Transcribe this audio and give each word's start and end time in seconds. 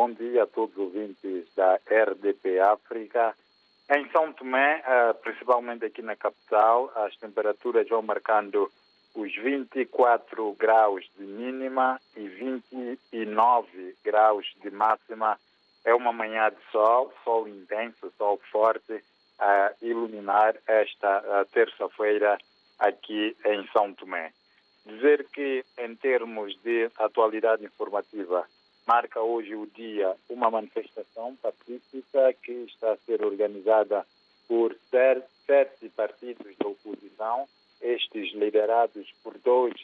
bom 0.00 0.12
dia 0.12 0.44
a 0.44 0.46
todos 0.46 0.74
os 0.78 0.84
ouvintes 0.84 1.44
da 1.54 1.74
RDP 1.74 2.58
África. 2.58 3.36
Em 3.94 4.08
São 4.08 4.32
Tomé, 4.32 4.78
uh, 4.78 5.12
principalmente 5.20 5.84
aqui 5.84 6.00
na 6.00 6.16
capital, 6.16 6.90
as 6.96 7.14
temperaturas 7.16 7.86
vão 7.86 8.00
marcando 8.00 8.72
os 9.14 9.36
24 9.36 10.56
graus 10.58 11.04
de 11.18 11.22
mínima 11.22 12.00
e 12.16 12.26
29 12.26 13.94
graus 14.02 14.46
de 14.62 14.70
máxima. 14.70 15.38
É 15.84 15.94
uma 15.94 16.14
manhã 16.14 16.48
de 16.48 16.72
sol, 16.72 17.12
sol 17.22 17.46
intenso, 17.46 18.10
sol 18.16 18.40
forte, 18.50 19.04
a 19.38 19.72
iluminar 19.82 20.56
esta 20.66 21.44
terça-feira 21.52 22.38
aqui 22.78 23.36
em 23.44 23.66
São 23.66 23.92
Tomé. 23.92 24.32
Dizer 24.86 25.26
que, 25.30 25.62
em 25.76 25.94
termos 25.94 26.58
de 26.62 26.90
atualidade 26.98 27.66
informativa, 27.66 28.46
marca 28.90 29.22
hoje 29.22 29.54
o 29.54 29.66
dia 29.66 30.16
uma 30.28 30.50
manifestação 30.50 31.36
pacífica 31.36 32.32
que 32.42 32.50
está 32.50 32.90
a 32.90 32.96
ser 32.96 33.24
organizada 33.24 34.04
por 34.48 34.76
sete 34.90 35.88
partidos 35.90 36.56
da 36.58 36.66
oposição, 36.66 37.48
estes 37.80 38.34
liderados 38.34 39.08
por 39.22 39.38
dois 39.38 39.74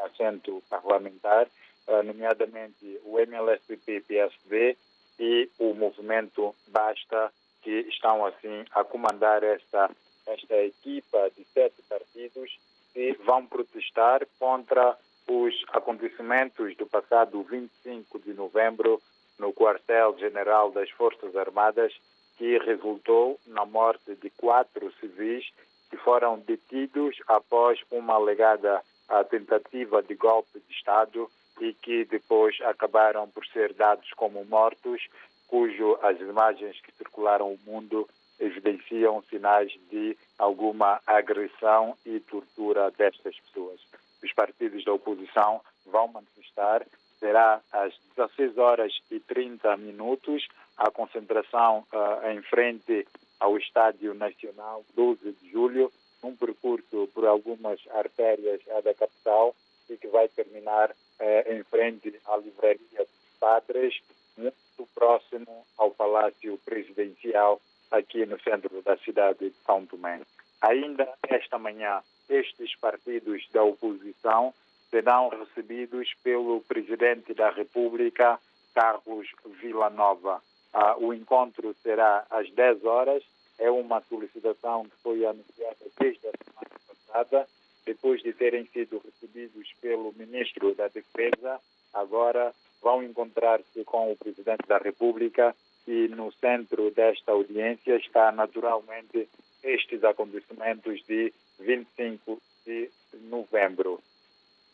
assento 0.00 0.62
parlamentar, 0.68 1.48
eh, 1.86 2.02
nomeadamente 2.02 3.00
o 3.06 3.18
MLSP-PSD 3.18 4.76
e 5.18 5.48
o 5.58 5.72
movimento 5.72 6.54
Basta, 6.68 7.32
que 7.62 7.86
estão 7.88 8.26
assim 8.26 8.66
a 8.72 8.84
comandar 8.84 9.42
esta, 9.42 9.90
esta 10.26 10.56
equipa 10.56 11.30
de 11.34 11.46
sete 11.54 11.80
partidos 11.88 12.58
que 12.92 13.14
vão 13.24 13.46
protestar 13.46 14.26
contra 14.38 14.98
os 15.30 15.54
acontecimentos 15.68 16.76
do 16.76 16.86
passado 16.86 17.40
25 17.44 18.18
de 18.18 18.34
novembro 18.34 19.00
no 19.38 19.52
quartel-general 19.52 20.72
das 20.72 20.90
Forças 20.90 21.36
Armadas, 21.36 21.92
que 22.36 22.58
resultou 22.58 23.38
na 23.46 23.64
morte 23.64 24.16
de 24.16 24.28
quatro 24.30 24.92
civis 24.98 25.48
que 25.88 25.96
foram 25.98 26.40
detidos 26.40 27.16
após 27.28 27.78
uma 27.92 28.14
alegada 28.14 28.82
tentativa 29.30 30.02
de 30.02 30.16
golpe 30.16 30.58
de 30.58 30.74
Estado 30.74 31.30
e 31.60 31.74
que 31.74 32.04
depois 32.06 32.60
acabaram 32.62 33.28
por 33.28 33.46
ser 33.46 33.72
dados 33.72 34.10
como 34.14 34.44
mortos, 34.44 35.06
cujo 35.46 35.96
as 36.02 36.18
imagens 36.18 36.80
que 36.80 36.90
circularam 36.92 37.52
o 37.52 37.58
mundo 37.64 38.08
evidenciam 38.40 39.22
sinais 39.30 39.70
de 39.90 40.16
alguma 40.36 41.00
agressão 41.06 41.96
e 42.04 42.18
tortura 42.18 42.90
destas 42.90 43.36
pessoas. 43.38 43.80
Os 44.22 44.32
partidos 44.32 44.84
da 44.84 44.92
oposição 44.92 45.60
vão 45.86 46.08
manifestar. 46.08 46.86
Será 47.18 47.60
às 47.72 47.94
16 48.16 48.58
horas 48.58 48.92
e 49.10 49.20
30 49.20 49.76
minutos 49.76 50.46
a 50.76 50.90
concentração 50.90 51.86
uh, 51.92 52.30
em 52.30 52.40
frente 52.42 53.06
ao 53.38 53.56
Estádio 53.58 54.14
Nacional 54.14 54.84
12 54.94 55.32
de 55.32 55.50
julho, 55.50 55.92
um 56.22 56.34
percurso 56.34 57.08
por 57.14 57.26
algumas 57.26 57.80
artérias 57.90 58.60
da 58.84 58.94
capital 58.94 59.54
e 59.88 59.96
que 59.96 60.08
vai 60.08 60.28
terminar 60.28 60.90
uh, 60.90 61.52
em 61.52 61.62
frente 61.64 62.18
à 62.26 62.36
Livraria 62.36 62.98
dos 62.98 63.38
Padres, 63.38 64.00
muito 64.36 64.54
próximo 64.94 65.66
ao 65.76 65.90
Palácio 65.90 66.58
Presidencial 66.64 67.60
aqui 67.90 68.24
no 68.24 68.40
centro 68.40 68.80
da 68.82 68.96
cidade 68.98 69.50
de 69.50 69.56
São 69.66 69.84
Tomé. 69.84 70.20
Ainda 70.60 71.08
esta 71.28 71.58
manhã, 71.58 72.02
estes 72.30 72.74
partidos 72.76 73.46
da 73.52 73.62
oposição 73.62 74.54
serão 74.90 75.28
recebidos 75.28 76.12
pelo 76.22 76.60
Presidente 76.62 77.34
da 77.34 77.50
República, 77.50 78.38
Carlos 78.74 79.28
Villanova. 79.60 80.42
Ah, 80.72 80.96
o 80.98 81.12
encontro 81.12 81.74
será 81.82 82.24
às 82.30 82.50
10 82.50 82.84
horas. 82.84 83.22
É 83.58 83.70
uma 83.70 84.00
solicitação 84.02 84.84
que 84.84 84.96
foi 85.02 85.26
anunciada 85.26 85.76
desde 85.98 86.26
a 86.28 86.32
semana 86.44 86.80
passada, 86.88 87.48
depois 87.84 88.22
de 88.22 88.32
terem 88.32 88.66
sido 88.66 89.02
recebidos 89.04 89.68
pelo 89.80 90.14
Ministro 90.16 90.74
da 90.74 90.88
Defesa. 90.88 91.60
Agora 91.92 92.54
vão 92.80 93.02
encontrar-se 93.02 93.84
com 93.84 94.12
o 94.12 94.16
Presidente 94.16 94.66
da 94.66 94.78
República 94.78 95.54
e 95.86 96.08
no 96.08 96.32
centro 96.32 96.90
desta 96.90 97.32
audiência 97.32 97.96
está 97.96 98.30
naturalmente 98.32 99.28
estes 99.62 100.02
acontecimentos 100.04 101.04
de 101.06 101.32
25 101.60 102.40
de 102.66 102.90
novembro. 103.28 104.00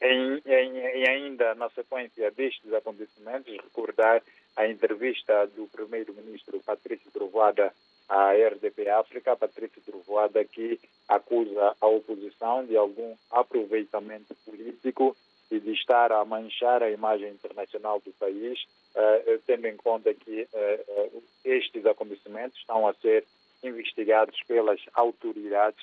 Em, 0.00 0.42
em, 0.44 0.76
e 0.76 1.08
ainda 1.08 1.54
na 1.54 1.70
sequência 1.70 2.30
destes 2.30 2.72
acontecimentos, 2.72 3.52
recordar 3.52 4.22
a 4.56 4.66
entrevista 4.66 5.46
do 5.48 5.66
primeiro-ministro 5.68 6.60
Patrício 6.60 7.10
Trovoada 7.10 7.72
à 8.08 8.32
RDP 8.32 8.88
África, 8.88 9.36
Patrício 9.36 9.82
Trovoada 9.82 10.44
que 10.44 10.78
acusa 11.08 11.76
a 11.80 11.86
oposição 11.86 12.64
de 12.64 12.76
algum 12.76 13.16
aproveitamento 13.30 14.34
político 14.44 15.16
e 15.50 15.60
de 15.60 15.72
estar 15.72 16.10
a 16.12 16.24
manchar 16.24 16.82
a 16.82 16.90
imagem 16.90 17.30
internacional 17.30 18.00
do 18.00 18.12
país, 18.12 18.58
uh, 18.94 19.38
tendo 19.46 19.66
em 19.66 19.76
conta 19.76 20.12
que 20.12 20.42
uh, 20.42 21.22
estes 21.44 21.86
acontecimentos 21.86 22.58
estão 22.58 22.86
a 22.86 22.94
ser 22.94 23.24
investigados 23.62 24.38
pelas 24.46 24.80
autoridades 24.94 25.82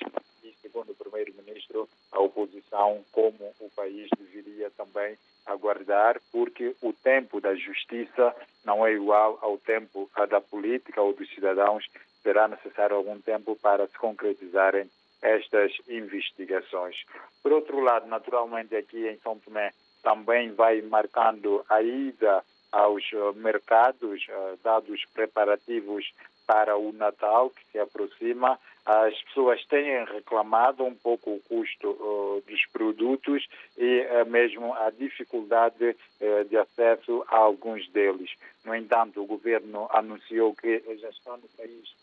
segundo 0.73 0.95
primeiro-ministro, 0.95 1.88
a 2.11 2.19
oposição, 2.19 3.06
como 3.11 3.53
o 3.59 3.69
país 3.75 4.09
deveria 4.17 4.72
também 4.72 5.16
aguardar, 5.45 6.19
porque 6.31 6.75
o 6.81 6.91
tempo 6.91 7.39
da 7.39 7.53
justiça 7.53 8.35
não 8.66 8.85
é 8.85 8.94
igual 8.94 9.38
ao 9.41 9.57
tempo 9.59 10.09
da 10.28 10.41
política 10.41 11.01
ou 11.01 11.13
dos 11.13 11.29
cidadãos. 11.29 11.85
Será 12.23 12.47
necessário 12.47 12.95
algum 12.95 13.22
tempo 13.22 13.56
para 13.57 13.85
se 13.88 13.97
concretizarem 13.97 14.89
estas 15.22 15.72
investigações. 15.88 16.95
Por 17.44 17.51
outro 17.51 17.79
lado, 17.79 18.07
naturalmente, 18.07 18.75
aqui 18.75 19.07
em 19.07 19.17
São 19.19 19.38
Tomé 19.40 19.72
também 20.01 20.51
vai 20.51 20.81
marcando 20.81 21.63
a 21.69 21.81
ida 21.81 22.44
aos 22.72 23.03
mercados, 23.35 24.25
dados 24.63 25.05
preparativos 25.13 26.11
para 26.47 26.75
o 26.75 26.91
Natal 26.91 27.50
que 27.51 27.63
se 27.72 27.79
aproxima, 27.79 28.59
as 28.86 29.22
pessoas 29.24 29.66
têm 29.68 30.04
reclamado 30.06 30.84
um 30.84 30.94
pouco 30.94 31.32
o 31.32 31.40
custo 31.42 31.90
uh, 31.90 32.44
dos 32.46 32.66
produtos 32.68 33.48
e 33.78 34.02
uh, 34.02 34.30
mesmo 34.30 34.74
a 34.74 34.90
dificuldade 34.90 35.96
uh, 36.20 36.46
de 36.50 36.58
acesso 36.58 37.24
a 37.30 37.38
alguns 37.38 37.88
deles. 37.90 38.32
No 38.66 38.76
entanto, 38.76 39.22
o 39.22 39.26
governo 39.26 39.88
anunciou 39.90 40.54
que 40.54 40.82
já 41.00 41.10
estão 41.10 41.38
no 41.38 41.48
país 41.58 41.96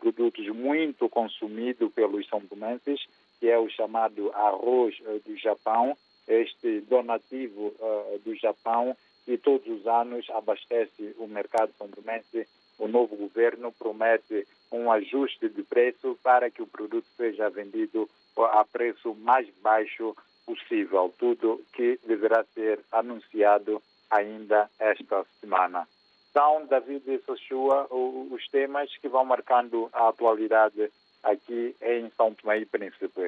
produtos 0.00 0.46
muito 0.48 1.08
consumidos 1.08 1.92
pelos 1.92 2.28
são 2.28 2.40
que 3.38 3.48
é 3.48 3.58
o 3.58 3.70
chamado 3.70 4.32
arroz 4.34 4.96
do 5.24 5.36
Japão, 5.36 5.96
este 6.26 6.80
donativo 6.80 7.72
do 8.24 8.34
Japão, 8.34 8.96
que 9.24 9.38
todos 9.38 9.66
os 9.68 9.86
anos 9.86 10.28
abastece 10.30 11.14
o 11.18 11.28
mercado 11.28 11.72
são 11.78 11.88
o 12.78 12.88
novo 12.88 13.14
governo 13.14 13.70
promete 13.70 14.44
um 14.72 14.90
ajuste 14.90 15.48
de 15.48 15.62
preço 15.62 16.18
para 16.22 16.50
que 16.50 16.62
o 16.62 16.66
produto 16.66 17.06
seja 17.16 17.50
vendido 17.50 18.08
a 18.36 18.64
preço 18.64 19.14
mais 19.14 19.48
baixo 19.62 20.16
possível, 20.46 21.12
tudo 21.18 21.62
que 21.72 21.98
deverá 22.06 22.44
ser 22.54 22.80
anunciado 22.90 23.82
ainda 24.10 24.68
esta 24.78 25.24
semana. 25.40 25.86
São, 26.32 26.66
David 26.66 27.02
e 27.06 27.18
Sochua, 27.20 27.86
os 27.90 28.48
temas 28.48 28.90
que 28.96 29.08
vão 29.08 29.24
marcando 29.24 29.88
a 29.92 30.08
atualidade 30.08 30.90
aqui 31.22 31.76
em 31.82 32.10
São 32.16 32.34
Tomé 32.34 32.60
e 32.60 32.66
Príncipe. 32.66 33.20